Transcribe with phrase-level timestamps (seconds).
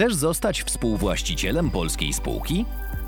[0.00, 2.64] Chcesz zostać współwłaścicielem polskiej spółki?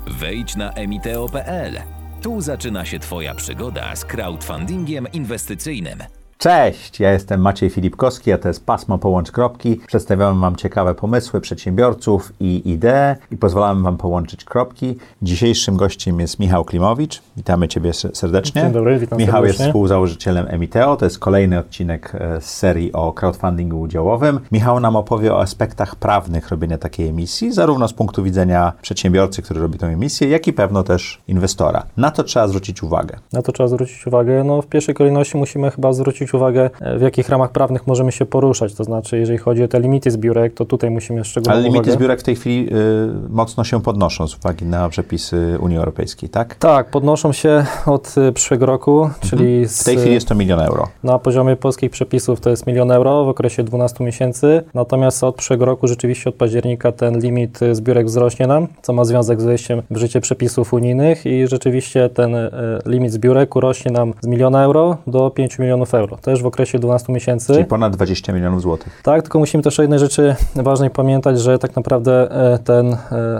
[0.07, 1.81] Wejdź na emiteo.pl.
[2.21, 5.99] Tu zaczyna się Twoja przygoda z crowdfundingiem inwestycyjnym.
[6.43, 9.81] Cześć, ja jestem Maciej Filipkowski, a to jest Pasmo Połącz Kropki.
[9.87, 14.97] Przedstawiamy Wam ciekawe pomysły przedsiębiorców i idee i pozwalamy Wam połączyć kropki.
[15.21, 17.21] Dzisiejszym gościem jest Michał Klimowicz.
[17.37, 18.61] Witamy Ciebie serdecznie.
[18.61, 19.63] Dzień dobry, witam Michał serdecznie.
[19.63, 20.95] jest współzałożycielem Emiteo.
[20.95, 24.39] To jest kolejny odcinek e, z serii o crowdfundingu udziałowym.
[24.51, 29.61] Michał nam opowie o aspektach prawnych robienia takiej emisji, zarówno z punktu widzenia przedsiębiorcy, który
[29.61, 31.85] robi tę emisję, jak i pewno też inwestora.
[31.97, 33.17] Na to trzeba zwrócić uwagę.
[33.33, 34.43] Na to trzeba zwrócić uwagę.
[34.43, 38.25] No, w pierwszej kolejności musimy chyba zwrócić uwagę, e, w jakich ramach prawnych możemy się
[38.25, 38.73] poruszać.
[38.73, 41.91] To znaczy, jeżeli chodzi o te limity zbiórek, to tutaj musimy szczególną Ale limity uwagę.
[41.97, 46.55] zbiórek w tej chwili y, mocno się podnoszą z uwagi na przepisy Unii Europejskiej, tak?
[46.55, 49.67] Tak, podnoszą się od e, przyszłego roku, czyli Mhm.
[49.69, 50.87] W tej z, chwili jest to milion euro.
[51.03, 55.65] na poziomie polskich przepisów to jest milion euro w okresie 12 miesięcy, natomiast od przyszłego
[55.65, 59.81] roku rzeczywiście od października ten limit e, zbiórek wzrośnie nam, co ma związek z wejściem
[59.91, 62.51] w życie przepisów unijnych i rzeczywiście ten e,
[62.85, 67.13] limit zbiórek urośnie nam z miliona euro do 5 milionów euro, też w okresie 12
[67.13, 67.53] miesięcy.
[67.53, 69.01] Czyli ponad 20 milionów złotych.
[69.03, 72.97] Tak, tylko musimy też o jednej rzeczy ważnej pamiętać, że tak naprawdę e, ten e,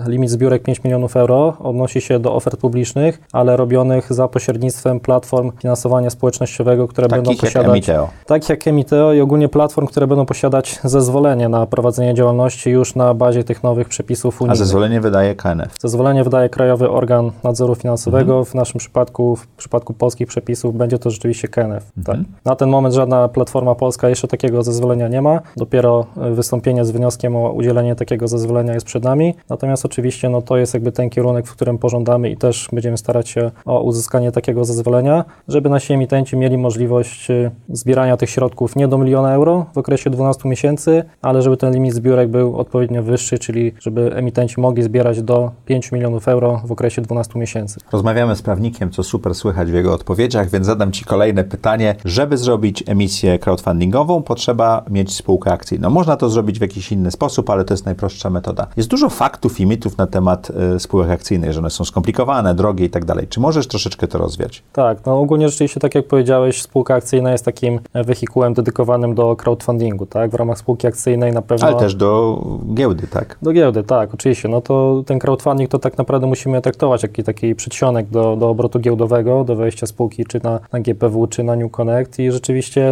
[0.07, 5.51] limit zbiórek 5 milionów euro odnosi się do ofert publicznych, ale robionych za pośrednictwem platform
[5.61, 8.09] finansowania społecznościowego, które będą Takich jak posiadać Emiteo.
[8.25, 13.13] tak jak Emiteo i ogólnie platform, które będą posiadać zezwolenie na prowadzenie działalności już na
[13.13, 14.57] bazie tych nowych przepisów A unijnych.
[14.57, 15.75] zezwolenie wydaje KNF.
[15.81, 18.33] Zezwolenie wydaje Krajowy Organ Nadzoru Finansowego.
[18.33, 18.45] Mhm.
[18.45, 21.91] W naszym przypadku, w przypadku polskich przepisów, będzie to rzeczywiście KNF.
[22.05, 22.15] Tak.
[22.15, 22.25] Mhm.
[22.45, 25.39] Na ten moment żadna platforma polska jeszcze takiego zezwolenia nie ma.
[25.57, 29.35] Dopiero e, wystąpienie z wnioskiem o udzielenie takiego zezwolenia jest przed nami.
[29.49, 33.29] Natomiast oczywiście no, to jest jakby ten kierunek, w którym pożądamy i też będziemy starać
[33.29, 38.87] się o uzyskanie takiego zezwolenia, żeby nasi emitenci mieli możliwość e, zbierania tych środków nie
[38.87, 43.39] do miliona euro w okresie 12 miesięcy, ale żeby ten limit zbiórek był odpowiednio wyższy,
[43.39, 47.79] czyli żeby emitenci mogli zbierać do 5 milionów euro w okresie 12 miesięcy.
[47.91, 51.95] Rozmawiamy z prawnikiem, co super słychać w jego odpowiedziach, więc zadam Ci kolejne pytanie.
[52.05, 52.52] Żeby zrobić
[52.87, 55.89] emisję crowdfundingową, potrzeba mieć spółkę akcyjną.
[55.89, 58.67] Można to zrobić w jakiś inny sposób, ale to jest najprostsza metoda.
[58.77, 62.85] Jest dużo faktów i mitów na temat y, spółek akcyjnych, że one są skomplikowane, drogie
[62.85, 63.27] i tak dalej.
[63.27, 64.63] Czy możesz troszeczkę to rozwiać?
[64.73, 70.05] Tak, no ogólnie rzeczywiście, tak jak powiedziałeś, spółka akcyjna jest takim wehikułem dedykowanym do crowdfundingu,
[70.05, 70.31] tak?
[70.31, 71.67] W ramach spółki akcyjnej na pewno...
[71.67, 72.41] Ale też do
[72.73, 73.37] giełdy, tak?
[73.41, 74.49] Do giełdy, tak, oczywiście.
[74.49, 78.79] No to ten crowdfunding to tak naprawdę musimy traktować jak taki przedsionek do, do obrotu
[78.79, 82.42] giełdowego, do wejścia spółki czy na, na GPW, czy na New Connect i rzeczywiście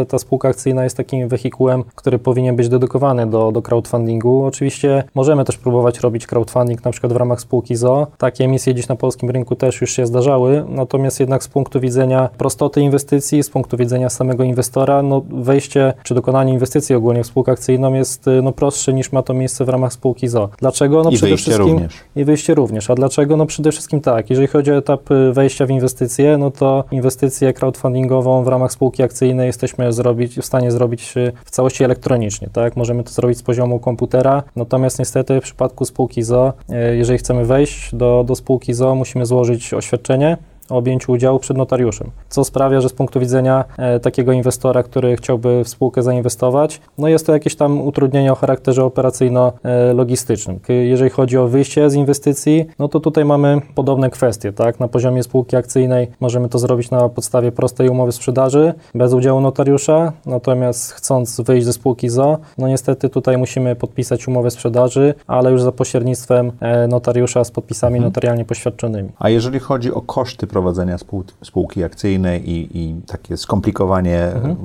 [0.08, 4.44] ta spółka akcyjna jest takim wehikułem, który powinien być dedykowany do, do crowdfundingu.
[4.46, 8.08] Oczywiście możemy też próbować robić crowdfunding na przykład w ramach spółki ZO.
[8.18, 12.30] Takie emisje dziś na polskim rynku też już się zdarzały, natomiast jednak z punktu widzenia
[12.38, 17.52] prostoty inwestycji, z punktu widzenia samego inwestora, no wejście czy dokonanie inwestycji ogólnie w spółkę
[17.52, 20.50] akcyjną jest y, no, prostsze niż ma to miejsce w ramach spółki ZO.
[20.58, 21.04] Dlaczego?
[21.04, 21.94] No I przede wszystkim również.
[22.16, 22.90] i wyjście również.
[22.90, 23.38] A dlaczego?
[23.38, 27.54] No przede wszystkim tak, jeżeli chodzi o etap y, wejścia w inwestycje, no to inwestycję
[27.54, 32.76] crowdfundingową w ramach spółki akcyjnej jesteśmy zrobić, w stanie zrobić y, w całości elektronicznie, tak?
[32.76, 37.46] Możemy to zrobić z poziomu komputera, natomiast niestety w przypadku spółki ZO, y, jeżeli chcemy
[37.46, 40.38] wejść do, do spółki ZO, musimy złożyć oświadczenie
[40.70, 45.16] o objęciu udziału przed notariuszem, co sprawia, że z punktu widzenia e, takiego inwestora, który
[45.16, 50.60] chciałby w spółkę zainwestować, no jest to jakieś tam utrudnienie o charakterze operacyjno-logistycznym.
[50.60, 54.80] K- Jeżeli chodzi o wyjście z inwestycji, no to tutaj mamy podobne kwestie, tak?
[54.80, 60.14] Na poziomie spółki akcyjnej możemy to zrobić na podstawie prostej umowy sprzedaży, bez udziału notariusza,
[60.26, 65.62] natomiast chcąc wyjść ze spółki ZO, no niestety tutaj musimy podpisać umowę sprzedaży, ale już
[65.62, 69.10] za pośrednictwem e, notariusza z podpisami notarialnie poświadczonymi.
[69.20, 70.61] A jeżeli chodzi o koszty prowadzenia
[70.98, 74.56] spół, spółki akcyjnej i, i takie skomplikowanie Mhm.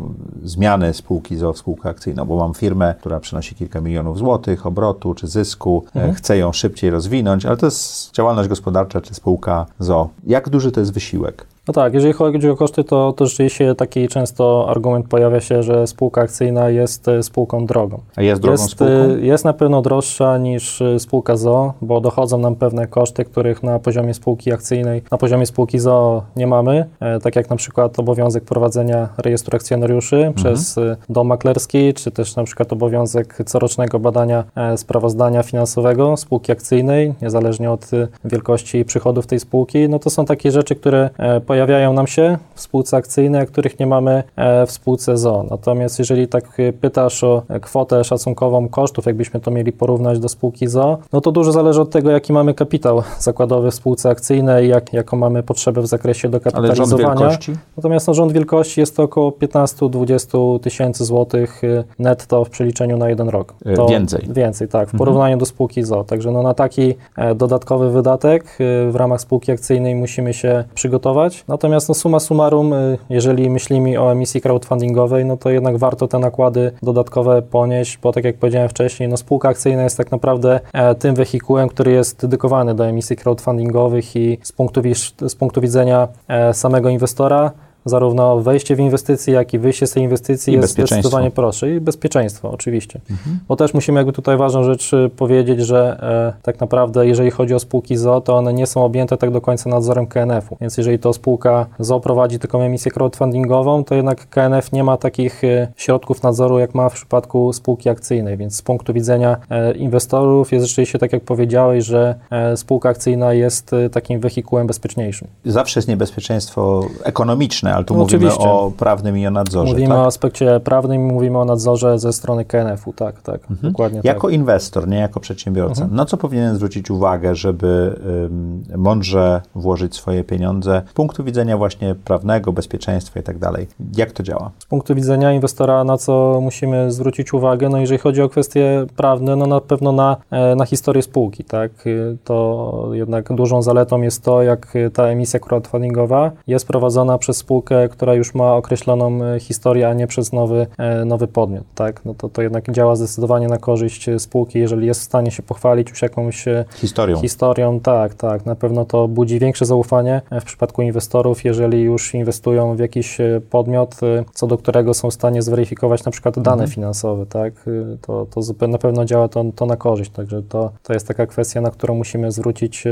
[0.42, 5.26] zmiany spółki w spółkę akcyjną, bo mam firmę, która przynosi kilka milionów złotych obrotu czy
[5.26, 6.10] zysku, Mhm.
[6.10, 10.08] e, chcę ją szybciej rozwinąć, ale to jest działalność gospodarcza czy spółka ZO.
[10.26, 11.46] Jak duży to jest wysiłek?
[11.68, 15.86] No tak, jeżeli chodzi o koszty, to, to rzeczywiście taki często argument pojawia się, że
[15.86, 17.98] spółka akcyjna jest e, spółką drogą.
[18.16, 18.92] A jest drogą Jest, spółką?
[18.92, 23.62] e, jest na pewno droższa niż e, spółka ZO, bo dochodzą nam pewne koszty, których
[23.62, 26.84] na poziomie spółki akcyjnej, na poziomie spółki ZO nie mamy,
[27.22, 30.34] tak jak na przykład obowiązek prowadzenia rejestru akcjonariuszy Mhm.
[30.34, 30.76] przez
[31.08, 34.44] dom maklerski, czy też na przykład obowiązek corocznego badania
[34.76, 37.90] sprawozdania finansowego spółki akcyjnej, niezależnie od
[38.24, 39.88] wielkości przychodów tej spółki.
[39.88, 41.10] No to są takie rzeczy, które
[41.46, 45.44] pojawiają pojawiają nam się w spółce akcyjnej, których nie mamy e, w spółce ZO.
[45.50, 50.68] Natomiast jeżeli tak e, pytasz o kwotę szacunkową kosztów, jakbyśmy to mieli porównać do spółki
[50.68, 54.92] ZO, no to dużo zależy od tego, jaki mamy kapitał zakładowy w spółce akcyjnej, jak,
[54.92, 57.20] jaką mamy potrzebę w zakresie Ale rząd dokapitalizowania.
[57.20, 57.52] wielkości?
[57.76, 61.62] Natomiast no, rząd wielkości jest to około 15-20 tysięcy złotych
[61.98, 63.54] netto w przeliczeniu na jeden rok.
[63.76, 64.26] To więcej.
[64.28, 66.04] Więcej, tak, w porównaniu do spółki ZO.
[66.04, 68.58] Także no, na taki e, dodatkowy wydatek
[68.90, 71.45] w ramach spółki akcyjnej musimy się przygotować.
[71.48, 76.18] Natomiast no, summa summarum, y, jeżeli myślimy o emisji crowdfundingowej, no to jednak warto te
[76.18, 80.94] nakłady dodatkowe ponieść, bo tak jak powiedziałem wcześniej, no, spółka akcyjna jest tak naprawdę e,
[80.94, 84.80] tym wehikułem, który jest dedykowany do emisji crowdfundingowych i z punktu,
[85.28, 87.50] z punktu widzenia e, samego inwestora
[87.86, 91.70] zarówno wejście w inwestycje, jak i wyjście z tej inwestycji I jest zdecydowanie prostsze.
[91.70, 93.00] I bezpieczeństwo, oczywiście.
[93.48, 95.98] Bo też musimy jakby tutaj ważną rzecz y, powiedzieć, że
[96.36, 99.40] e, tak naprawdę jeżeli chodzi o spółki ZO, to one nie są objęte tak do
[99.40, 100.56] końca nadzorem KNF-u.
[100.60, 105.44] Więc jeżeli to spółka ZO prowadzi taką emisję crowdfundingową, to jednak KNF nie ma takich
[105.44, 108.36] e, środków nadzoru, jak ma w przypadku spółki akcyjnej.
[108.36, 113.32] Więc z punktu widzenia e, inwestorów jest rzeczywiście tak, jak powiedziałeś, że e, spółka akcyjna
[113.32, 115.28] jest e, takim wehikułem bezpieczniejszym.
[115.44, 118.50] Zawsze jest niebezpieczeństwo ekonomiczne, ale tu No, mówimy oczywiście.
[118.50, 119.72] o prawnym i o nadzorze.
[119.72, 119.98] Mówimy tak?
[119.98, 124.34] o aspekcie prawnym, mówimy o nadzorze ze strony KNF-u, tak, tak, dokładnie Jako tak.
[124.34, 125.96] inwestor, nie jako przedsiębiorca, Mhm.
[125.96, 131.94] na co powinien zwrócić uwagę, żeby ym, mądrze włożyć swoje pieniądze z punktu widzenia właśnie
[131.94, 133.66] prawnego, bezpieczeństwa i tak dalej?
[133.96, 134.50] Jak to działa?
[134.58, 139.36] Z punktu widzenia inwestora, na co musimy zwrócić uwagę, no jeżeli chodzi o kwestie prawne,
[139.36, 144.24] no na pewno na, e, na historię spółki, tak, Y, to jednak dużą zaletą jest
[144.24, 149.40] to, jak y, ta emisja crowdfundingowa jest prowadzona przez spółkę, która już ma określoną e,
[149.40, 153.48] historię, a nie przez nowy, e, nowy podmiot, tak, no to to jednak działa zdecydowanie
[153.48, 157.20] na korzyść e, spółki, jeżeli jest w stanie się pochwalić już jakąś Historią.
[157.20, 158.46] Historią, tak, tak.
[158.46, 163.18] Na pewno to budzi większe zaufanie w przypadku inwestorów, jeżeli już inwestują w jakiś
[163.50, 163.96] podmiot,
[164.34, 167.52] co do którego są w stanie zweryfikować na przykład dane finansowe, tak.
[168.00, 168.26] To,
[168.58, 171.70] to na pewno działa to, to na korzyść, także to, to jest taka kwestia, na
[171.70, 172.84] którą musimy zwrócić,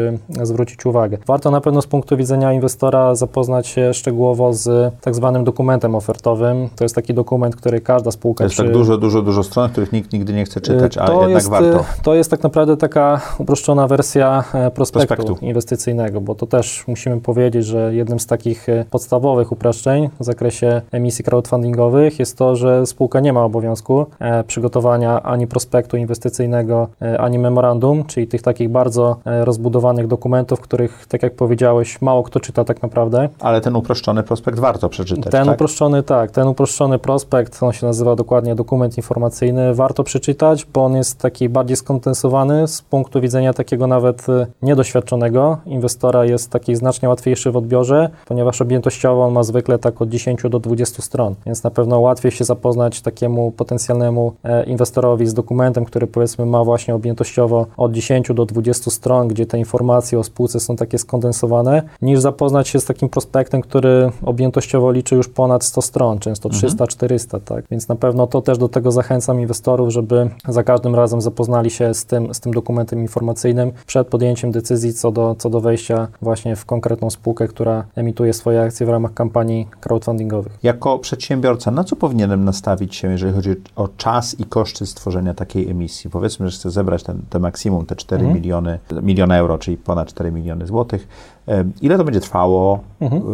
[0.42, 1.18] zwrócić uwagę.
[1.26, 4.63] Warto na pewno z punktu widzenia inwestora zapoznać się szczegółowo z
[5.00, 6.68] tak zwanym dokumentem ofertowym.
[6.76, 9.70] To jest taki dokument, który każda spółka To jest tak przy- dużo, dużo, dużo stron,
[9.70, 11.84] których nikt nigdy nie chce czytać, a to jednak jest, warto.
[12.02, 15.46] To jest tak naprawdę taka uproszczona wersja e, prospektu, Prospektu.
[15.46, 20.82] inwestycyjnego, bo to też musimy powiedzieć, że jednym z takich e, podstawowych upraszczeń w zakresie
[20.92, 26.88] emisji crowdfundingowych jest to, że spółka nie ma obowiązku e, przygotowania ani prospektu inwestycyjnego,
[27.18, 32.64] ani memorandum, czyli tych takich bardzo rozbudowanych dokumentów, których, tak jak powiedziałeś, mało kto czyta
[32.64, 33.28] tak naprawdę.
[33.40, 35.54] Ale ten uproszczony prospekt warto przeczytać, Ten tak?
[35.54, 40.96] uproszczony, tak, ten uproszczony prospekt, on się nazywa dokładnie dokument informacyjny, warto przeczytać, bo on
[40.96, 47.08] jest taki bardziej skondensowany z punktu widzenia takiego nawet y, niedoświadczonego inwestora, jest taki znacznie
[47.08, 51.62] łatwiejszy w odbiorze, ponieważ objętościowo on ma zwykle tak od 10 do 20 stron, więc
[51.64, 56.94] na pewno łatwiej się zapoznać takiemu potencjalnemu e, inwestorowi z dokumentem, który powiedzmy ma właśnie
[56.94, 62.20] objętościowo od 10 do 20 stron, gdzie te informacje o spółce są takie skondensowane, niż
[62.20, 67.64] zapoznać się z takim prospektem, który objętościowo liczy już ponad 100 stron, często 300-400, tak?
[67.70, 71.94] Więc na pewno to też do tego zachęcam inwestorów, żeby za każdym razem zapoznali się
[71.94, 76.56] z tym, z tym dokumentem informacyjnym przed podjęciem decyzji co do, co do wejścia właśnie
[76.56, 80.58] w konkretną spółkę, która emituje swoje akcje w ramach kampanii crowdfundingowych.
[80.62, 85.70] Jako przedsiębiorca, na co powinienem nastawić się, jeżeli chodzi o czas i koszty stworzenia takiej
[85.70, 86.10] emisji?
[86.10, 88.40] Powiedzmy, że chcę zebrać ten, te maksimum, te 4 Mhm.
[88.42, 91.08] miliony, milion euro, czyli ponad 4 miliony złotych.
[91.48, 92.78] E, Ile to będzie trwało?
[93.00, 93.22] Mhm.
[93.22, 93.26] E,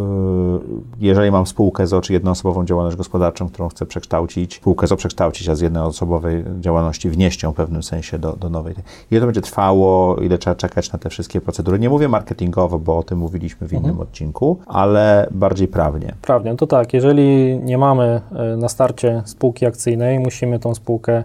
[1.01, 5.55] Jeżeli mam spółkę z czy jednoosobową działalność gospodarczą, którą chcę przekształcić, spółkę z przekształcić, a
[5.55, 8.75] z jednoosobowej działalności wnieść ją w pewnym sensie do, do nowej.
[9.11, 10.17] Ile to będzie trwało?
[10.17, 11.79] Ile trzeba czekać na te wszystkie procedury?
[11.79, 16.15] Nie mówię marketingowo, bo o tym mówiliśmy w innym odcinku, ale bardziej prawnie.
[16.23, 21.25] Prawnie, to tak, jeżeli nie mamy e, na starcie spółki akcyjnej, musimy tą spółkę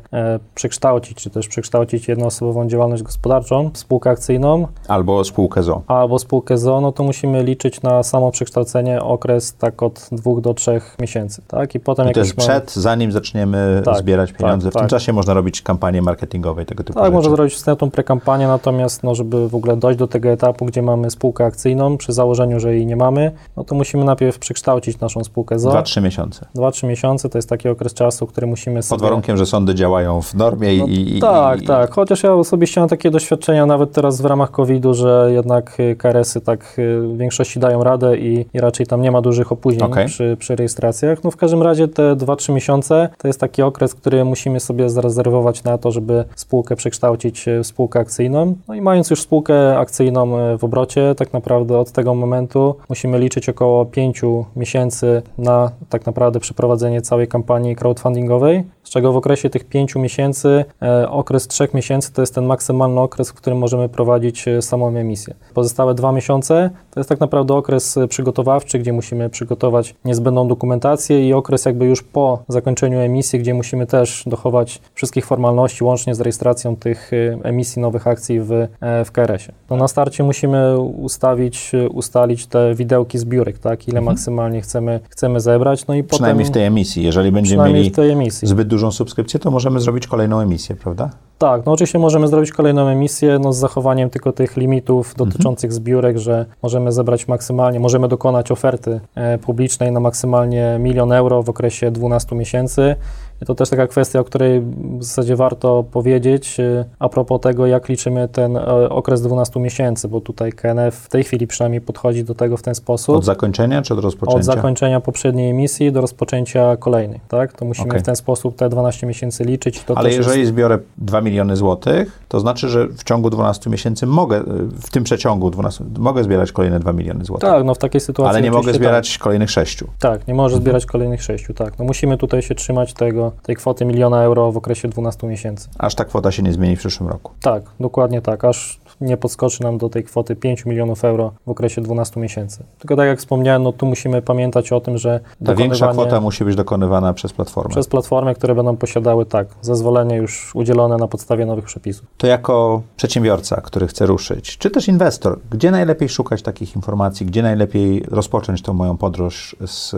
[0.56, 5.82] przekształcić, czy też przekształcić jednoosobową działalność gospodarczą w spółkę akcyjną, Albo spółkę ZO.
[5.88, 10.54] albo spółkę ZO, no to musimy liczyć na samo przekształcenie okres tak od dwóch do
[10.54, 11.76] trzech miesięcy, tak?
[11.76, 14.70] I potem I to jest przed, zanim zaczniemy Tak, zbierać tak, pieniądze.
[14.70, 14.90] w tym tak.
[14.90, 17.14] czasie można robić kampanię marketingową i tego typu Tak, rzeczy.
[17.16, 21.12] można zrobić wstępną prekampanię, natomiast no, żeby w ogóle dojść do tego etapu, gdzie mamy
[21.12, 25.60] spółkę akcyjną, przy założeniu, że jej nie mamy, no to musimy najpierw przekształcić naszą spółkę
[25.60, 25.70] ZO.
[25.70, 26.46] 2-3 miesiące.
[26.56, 29.00] 2-3 miesiące to jest taki okres czasu, który musimy sobie...
[29.00, 31.20] Pod warunkiem, że sądy działają w normie No, i, i...
[31.20, 31.92] tak, i, tak.
[31.94, 36.42] Chociaż ja osobiście mam takie doświadczenia nawet teraz w ramach COVID-u, że jednak y, KRS-y
[36.42, 40.08] tak y, w większości dają radę i, i raczej tam nie ma dużych opóźnień Okej.
[40.08, 41.24] przy, przy rejestracjach.
[41.24, 45.64] No w każdym razie te 2-3 miesiące to jest taki okres, który musimy sobie zarezerwować
[45.64, 48.56] na to, żeby spółkę przekształcić w spółkę akcyjną.
[48.68, 53.20] No i mając już spółkę akcyjną e, w obrocie, tak naprawdę od tego momentu musimy
[53.20, 54.22] liczyć około 5
[54.56, 60.66] miesięcy na tak naprawdę przeprowadzenie całej kampanii crowdfundingowej, z czego w okresie tych 5 miesięcy,
[60.82, 64.98] e, okres 3 miesięcy to jest ten maksymalny okres, w którym możemy prowadzić e, samą
[64.98, 65.34] emisję.
[65.54, 71.28] Pozostałe dwa miesiące to jest tak naprawdę okres e, przygotowawczy, gdzie musimy przygotować niezbędną dokumentację
[71.28, 76.22] i okres jakby już po zakończeniu emisji, gdzie musimy też dochować wszystkich formalności łącznie z
[76.22, 77.12] rejestracją tych
[77.44, 78.68] emisji nowych akcji w,
[79.06, 79.54] w KRS-ie.
[79.70, 85.88] No na starcie musimy ustawić, ustalić te widełki zbiórek, tak, ile maksymalnie chcemy, chcemy zebrać,
[85.88, 86.10] no i Mhm.
[86.10, 86.52] Przynajmniej potem...
[86.52, 87.04] w tej emisji.
[87.04, 88.48] Jeżeli będziemy mieli emisji.
[88.48, 91.10] zbyt dużą subskrypcję, to możemy zrobić kolejną emisję, prawda?
[91.38, 95.30] Tak, no oczywiście możemy zrobić kolejną emisję, no z zachowaniem tylko tych limitów Mhm.
[95.30, 101.44] dotyczących zbiórek, że możemy zebrać maksymalnie, możemy dokonać oferty e, publicznej na maksymalnie milion euro
[101.44, 102.96] w okresie 12 miesięcy.
[103.42, 104.62] I to też taka kwestia, o której
[105.00, 110.08] w zasadzie warto powiedzieć e, a propos tego, jak liczymy ten e, okres 12 miesięcy,
[110.08, 113.16] bo tutaj KNF w tej chwili przynajmniej podchodzi do tego w ten sposób.
[113.16, 114.38] Od zakończenia czy od rozpoczęcia?
[114.40, 117.54] Od zakończenia poprzedniej emisji do rozpoczęcia kolejnej, tak?
[117.54, 118.00] To musimy Okej.
[118.00, 119.84] w ten sposób te 12 miesięcy liczyć.
[119.84, 123.70] To Ale też jest- jeżeli zbiorę 2 miliony złotych, to znaczy, że w ciągu 12
[123.70, 124.44] miesięcy mogę,
[124.82, 127.50] w tym przeciągu 12, mogę zbierać kolejne 2 miliony złotych.
[127.50, 128.30] Tak, no w takiej sytuacji.
[128.30, 129.78] Ale nie mogę zbierać kolejnych 6.
[129.78, 131.80] Tak, tak nie może zbierać kolejnych sześciu, tak.
[131.80, 135.70] No musimy tutaj się trzymać tego, tej kwoty miliona euro w okresie 12 miesięcy.
[135.78, 137.32] Aż ta kwota się nie zmieni w przyszłym roku.
[137.42, 141.82] Tak, dokładnie tak, aż nie podskoczy nam do tej kwoty 5 milionów euro w okresie
[141.82, 142.64] 12 miesięcy.
[142.80, 146.46] Tylko tak jak wspomniałem, no tu musimy pamiętać o tym, że Ta większa kwota musi
[146.46, 147.70] być dokonywana przez platformę.
[147.70, 152.06] przez platformy, które będą posiadały tak, zezwolenie już udzielone na podstawie nowych przepisów.
[152.18, 157.44] To jako przedsiębiorca, który chce ruszyć, czy też inwestor, gdzie najlepiej szukać takich informacji, gdzie
[157.44, 159.98] najlepiej rozpocząć tą moją podróż z e,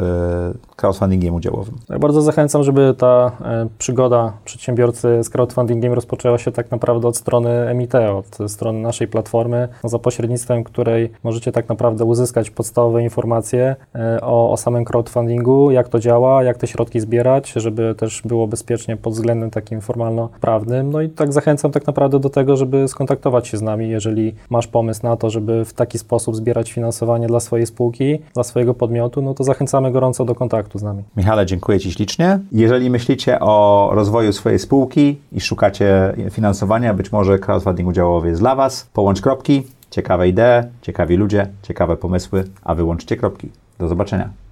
[0.75, 1.75] crowdfundingiem udziałowym?
[1.89, 7.17] Ja bardzo zachęcam, żeby ta e, przygoda przedsiębiorcy z crowdfundingiem rozpoczęła się tak naprawdę od
[7.17, 13.75] strony Emiteo, od strony naszej platformy, za pośrednictwem której możecie tak naprawdę uzyskać podstawowe informacje
[13.95, 18.47] e, o, o samym crowdfundingu, jak to działa, jak te środki zbierać, żeby też było
[18.47, 20.91] bezpiecznie pod względem takim formalno-prawnym.
[20.91, 24.67] No i tak zachęcam tak naprawdę do tego, żeby skontaktować się z nami, jeżeli masz
[24.67, 29.21] pomysł na to, żeby w taki sposób zbierać finansowanie dla swojej spółki, dla swojego podmiotu,
[29.21, 31.03] no to zachęcamy gorąco do kontaktu z nami.
[31.17, 32.39] Michale, dziękuję Ci ślicznie.
[32.51, 38.55] Jeżeli myślicie o rozwoju swojej spółki i szukacie finansowania, być może crowdfunding udziałowy jest dla
[38.55, 43.49] Was, połącz kropki, ciekawe idee, ciekawi ludzie, ciekawe pomysły, a wyłączcie kropki.
[43.79, 44.46] Do zobaczenia.